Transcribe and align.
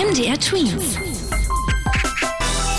MDR 0.00 0.40
Twins. 0.40 0.96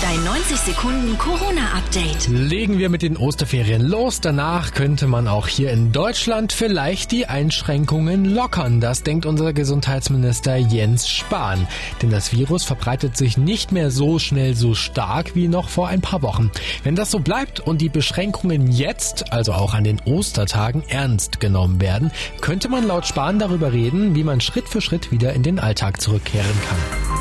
Dein 0.02 0.24
90 0.24 0.56
Sekunden 0.58 1.16
Corona-Update. 1.16 2.26
Legen 2.26 2.78
wir 2.78 2.88
mit 2.88 3.02
den 3.02 3.16
Osterferien 3.16 3.80
los. 3.80 4.20
Danach 4.20 4.74
könnte 4.74 5.06
man 5.06 5.28
auch 5.28 5.46
hier 5.46 5.70
in 5.70 5.92
Deutschland 5.92 6.52
vielleicht 6.52 7.12
die 7.12 7.26
Einschränkungen 7.26 8.24
lockern. 8.24 8.80
Das 8.80 9.04
denkt 9.04 9.24
unser 9.24 9.52
Gesundheitsminister 9.52 10.56
Jens 10.56 11.08
Spahn. 11.08 11.68
Denn 12.02 12.10
das 12.10 12.32
Virus 12.32 12.64
verbreitet 12.64 13.16
sich 13.16 13.38
nicht 13.38 13.70
mehr 13.70 13.92
so 13.92 14.18
schnell 14.18 14.56
so 14.56 14.74
stark 14.74 15.36
wie 15.36 15.46
noch 15.46 15.68
vor 15.68 15.86
ein 15.86 16.00
paar 16.00 16.22
Wochen. 16.22 16.50
Wenn 16.82 16.96
das 16.96 17.12
so 17.12 17.20
bleibt 17.20 17.60
und 17.60 17.80
die 17.80 17.88
Beschränkungen 17.88 18.72
jetzt, 18.72 19.32
also 19.32 19.52
auch 19.52 19.74
an 19.74 19.84
den 19.84 20.00
Ostertagen, 20.04 20.82
ernst 20.88 21.38
genommen 21.38 21.80
werden, 21.80 22.10
könnte 22.40 22.68
man 22.68 22.84
laut 22.84 23.06
Spahn 23.06 23.38
darüber 23.38 23.72
reden, 23.72 24.16
wie 24.16 24.24
man 24.24 24.40
Schritt 24.40 24.68
für 24.68 24.80
Schritt 24.80 25.12
wieder 25.12 25.32
in 25.32 25.44
den 25.44 25.60
Alltag 25.60 26.00
zurückkehren 26.00 26.50
kann. 26.68 27.11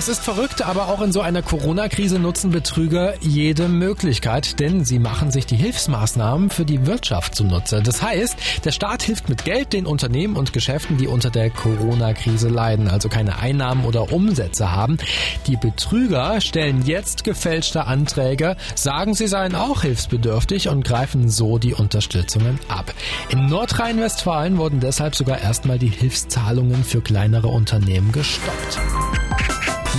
Es 0.00 0.08
ist 0.08 0.22
verrückt, 0.22 0.62
aber 0.62 0.88
auch 0.88 1.02
in 1.02 1.12
so 1.12 1.20
einer 1.20 1.42
Corona-Krise 1.42 2.18
nutzen 2.18 2.50
Betrüger 2.50 3.12
jede 3.20 3.68
Möglichkeit, 3.68 4.58
denn 4.58 4.82
sie 4.82 4.98
machen 4.98 5.30
sich 5.30 5.44
die 5.44 5.56
Hilfsmaßnahmen 5.56 6.48
für 6.48 6.64
die 6.64 6.86
Wirtschaft 6.86 7.34
zunutze. 7.34 7.82
Das 7.82 8.00
heißt, 8.00 8.64
der 8.64 8.72
Staat 8.72 9.02
hilft 9.02 9.28
mit 9.28 9.44
Geld 9.44 9.74
den 9.74 9.84
Unternehmen 9.84 10.38
und 10.38 10.54
Geschäften, 10.54 10.96
die 10.96 11.06
unter 11.06 11.28
der 11.28 11.50
Corona-Krise 11.50 12.48
leiden, 12.48 12.88
also 12.88 13.10
keine 13.10 13.40
Einnahmen 13.40 13.84
oder 13.84 14.10
Umsätze 14.10 14.72
haben. 14.72 14.96
Die 15.46 15.58
Betrüger 15.58 16.40
stellen 16.40 16.86
jetzt 16.86 17.22
gefälschte 17.22 17.84
Anträge, 17.84 18.56
sagen, 18.74 19.12
sie 19.12 19.28
seien 19.28 19.54
auch 19.54 19.82
hilfsbedürftig 19.82 20.70
und 20.70 20.82
greifen 20.82 21.28
so 21.28 21.58
die 21.58 21.74
Unterstützungen 21.74 22.58
ab. 22.68 22.94
In 23.28 23.48
Nordrhein-Westfalen 23.50 24.56
wurden 24.56 24.80
deshalb 24.80 25.14
sogar 25.14 25.42
erstmal 25.42 25.78
die 25.78 25.88
Hilfszahlungen 25.90 26.84
für 26.84 27.02
kleinere 27.02 27.48
Unternehmen 27.48 28.12
gestoppt. 28.12 28.80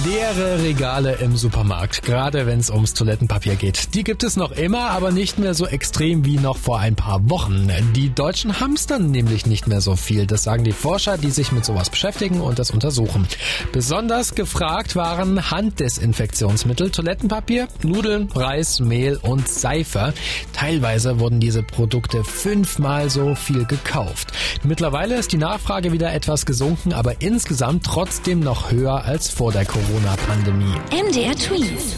Leere 0.05 0.63
Regale 0.63 1.15
im 1.15 1.35
Supermarkt, 1.35 2.01
gerade 2.01 2.45
wenn 2.45 2.59
es 2.59 2.69
ums 2.69 2.93
Toilettenpapier 2.93 3.55
geht. 3.55 3.93
Die 3.93 4.05
gibt 4.05 4.23
es 4.23 4.37
noch 4.37 4.51
immer, 4.53 4.89
aber 4.89 5.11
nicht 5.11 5.37
mehr 5.37 5.53
so 5.53 5.67
extrem 5.67 6.23
wie 6.23 6.37
noch 6.37 6.57
vor 6.57 6.79
ein 6.79 6.95
paar 6.95 7.29
Wochen. 7.29 7.69
Die 7.93 8.09
Deutschen 8.09 8.61
hamstern 8.61 9.11
nämlich 9.11 9.45
nicht 9.45 9.67
mehr 9.67 9.81
so 9.81 9.97
viel. 9.97 10.25
Das 10.27 10.43
sagen 10.43 10.63
die 10.63 10.71
Forscher, 10.71 11.17
die 11.17 11.29
sich 11.29 11.51
mit 11.51 11.65
sowas 11.65 11.89
beschäftigen 11.89 12.39
und 12.39 12.57
das 12.57 12.71
untersuchen. 12.71 13.27
Besonders 13.73 14.33
gefragt 14.33 14.95
waren 14.95 15.51
Handdesinfektionsmittel, 15.51 16.89
Toilettenpapier, 16.89 17.67
Nudeln, 17.83 18.29
Reis, 18.33 18.79
Mehl 18.79 19.17
und 19.17 19.49
Seife. 19.49 20.13
Teilweise 20.53 21.19
wurden 21.19 21.41
diese 21.41 21.63
Produkte 21.63 22.23
fünfmal 22.23 23.09
so 23.09 23.35
viel 23.35 23.65
gekauft. 23.65 24.31
Mittlerweile 24.63 25.17
ist 25.17 25.33
die 25.33 25.37
Nachfrage 25.37 25.91
wieder 25.91 26.13
etwas 26.13 26.45
gesunken, 26.45 26.93
aber 26.93 27.21
insgesamt 27.21 27.85
trotzdem 27.85 28.39
noch 28.39 28.71
höher 28.71 29.03
als 29.03 29.29
vor 29.29 29.51
der 29.51 29.65
Corona-Pandemie. 29.81 30.75
MDR 30.91 31.35
Twins. 31.35 31.95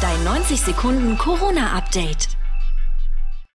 Dein 0.00 0.24
90 0.24 0.56
Sekunden 0.56 1.16
Corona-Update. 1.16 2.31